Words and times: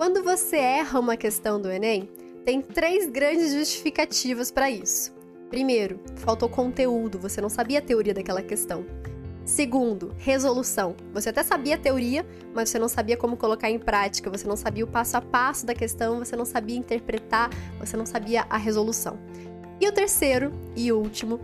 Quando 0.00 0.22
você 0.22 0.56
erra 0.56 0.98
uma 0.98 1.14
questão 1.14 1.60
do 1.60 1.70
Enem, 1.70 2.08
tem 2.42 2.62
três 2.62 3.06
grandes 3.06 3.52
justificativas 3.52 4.50
para 4.50 4.70
isso. 4.70 5.12
Primeiro, 5.50 6.00
faltou 6.16 6.48
conteúdo, 6.48 7.18
você 7.18 7.38
não 7.38 7.50
sabia 7.50 7.80
a 7.80 7.82
teoria 7.82 8.14
daquela 8.14 8.40
questão. 8.40 8.82
Segundo, 9.44 10.14
resolução. 10.16 10.96
Você 11.12 11.28
até 11.28 11.42
sabia 11.42 11.74
a 11.74 11.78
teoria, 11.78 12.24
mas 12.54 12.70
você 12.70 12.78
não 12.78 12.88
sabia 12.88 13.14
como 13.14 13.36
colocar 13.36 13.70
em 13.70 13.78
prática, 13.78 14.30
você 14.30 14.48
não 14.48 14.56
sabia 14.56 14.86
o 14.86 14.88
passo 14.88 15.18
a 15.18 15.20
passo 15.20 15.66
da 15.66 15.74
questão, 15.74 16.18
você 16.18 16.34
não 16.34 16.46
sabia 16.46 16.78
interpretar, 16.78 17.50
você 17.78 17.94
não 17.94 18.06
sabia 18.06 18.46
a 18.48 18.56
resolução. 18.56 19.18
E 19.78 19.86
o 19.86 19.92
terceiro 19.92 20.50
e 20.74 20.90
último 20.92 21.38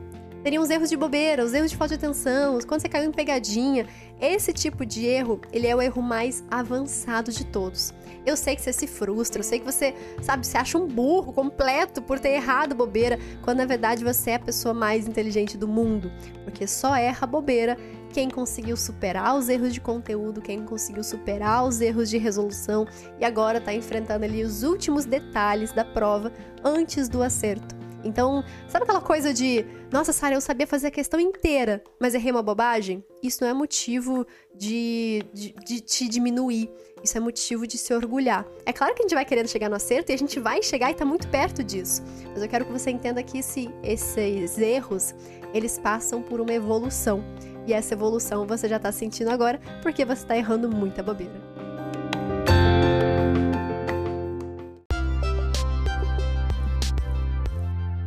Teriam 0.46 0.62
os 0.62 0.70
erros 0.70 0.88
de 0.88 0.96
bobeira, 0.96 1.44
os 1.44 1.52
erros 1.52 1.72
de 1.72 1.76
falta 1.76 1.98
de 1.98 2.04
atenção, 2.04 2.56
quando 2.68 2.80
você 2.80 2.88
caiu 2.88 3.10
em 3.10 3.12
pegadinha. 3.12 3.84
Esse 4.20 4.52
tipo 4.52 4.86
de 4.86 5.04
erro, 5.04 5.40
ele 5.52 5.66
é 5.66 5.74
o 5.74 5.82
erro 5.82 6.00
mais 6.00 6.44
avançado 6.48 7.32
de 7.32 7.44
todos. 7.44 7.92
Eu 8.24 8.36
sei 8.36 8.54
que 8.54 8.62
você 8.62 8.72
se 8.72 8.86
frustra, 8.86 9.40
eu 9.40 9.42
sei 9.42 9.58
que 9.58 9.64
você, 9.64 9.92
sabe, 10.22 10.46
se 10.46 10.56
acha 10.56 10.78
um 10.78 10.86
burro 10.86 11.32
completo 11.32 12.00
por 12.00 12.20
ter 12.20 12.28
errado 12.28 12.76
bobeira, 12.76 13.18
quando 13.42 13.58
na 13.58 13.64
verdade 13.64 14.04
você 14.04 14.30
é 14.30 14.34
a 14.36 14.38
pessoa 14.38 14.72
mais 14.72 15.08
inteligente 15.08 15.58
do 15.58 15.66
mundo. 15.66 16.12
Porque 16.44 16.64
só 16.64 16.94
erra 16.94 17.26
bobeira 17.26 17.76
quem 18.12 18.30
conseguiu 18.30 18.76
superar 18.76 19.36
os 19.36 19.48
erros 19.48 19.74
de 19.74 19.80
conteúdo, 19.80 20.40
quem 20.40 20.64
conseguiu 20.64 21.02
superar 21.02 21.64
os 21.64 21.80
erros 21.80 22.08
de 22.08 22.18
resolução 22.18 22.86
e 23.18 23.24
agora 23.24 23.58
está 23.58 23.74
enfrentando 23.74 24.24
ali 24.24 24.44
os 24.44 24.62
últimos 24.62 25.04
detalhes 25.04 25.72
da 25.72 25.84
prova 25.84 26.32
antes 26.62 27.08
do 27.08 27.20
acerto. 27.20 27.75
Então, 28.06 28.44
sabe 28.68 28.84
aquela 28.84 29.00
coisa 29.00 29.34
de, 29.34 29.64
nossa, 29.90 30.12
Sara, 30.12 30.34
eu 30.34 30.40
sabia 30.40 30.66
fazer 30.66 30.88
a 30.88 30.90
questão 30.90 31.18
inteira, 31.18 31.82
mas 32.00 32.14
errei 32.14 32.30
uma 32.30 32.42
bobagem? 32.42 33.04
Isso 33.22 33.42
não 33.42 33.50
é 33.50 33.54
motivo 33.54 34.26
de, 34.54 35.24
de, 35.32 35.54
de, 35.64 35.80
te 35.80 36.08
diminuir. 36.08 36.70
Isso 37.02 37.16
é 37.16 37.20
motivo 37.20 37.66
de 37.66 37.76
se 37.76 37.92
orgulhar. 37.92 38.46
É 38.64 38.72
claro 38.72 38.94
que 38.94 39.02
a 39.02 39.04
gente 39.04 39.14
vai 39.14 39.24
querendo 39.24 39.48
chegar 39.48 39.68
no 39.68 39.76
acerto 39.76 40.10
e 40.10 40.14
a 40.14 40.18
gente 40.18 40.40
vai 40.40 40.62
chegar 40.62 40.90
e 40.90 40.94
tá 40.94 41.04
muito 41.04 41.28
perto 41.28 41.62
disso. 41.62 42.02
Mas 42.32 42.42
eu 42.42 42.48
quero 42.48 42.64
que 42.64 42.72
você 42.72 42.90
entenda 42.90 43.22
que 43.22 43.38
esse, 43.38 43.70
esses 43.82 44.58
erros, 44.58 45.14
eles 45.52 45.78
passam 45.78 46.22
por 46.22 46.40
uma 46.40 46.52
evolução. 46.52 47.22
E 47.66 47.72
essa 47.72 47.94
evolução 47.94 48.46
você 48.46 48.68
já 48.68 48.78
tá 48.78 48.90
sentindo 48.92 49.30
agora 49.30 49.60
porque 49.82 50.04
você 50.04 50.24
tá 50.24 50.36
errando 50.36 50.68
muita 50.68 51.02
bobeira. 51.02 51.55